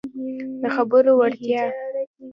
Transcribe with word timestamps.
د 0.61 0.63
خبرو 0.75 1.11
وړتیا 1.19 1.63